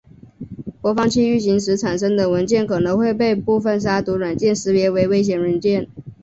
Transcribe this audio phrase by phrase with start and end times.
[0.81, 5.87] 播放器运行时产生的文件可能会被部分杀毒软件识别为危险文件。